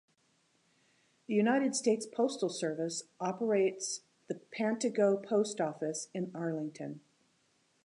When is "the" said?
1.27-1.35, 4.29-4.33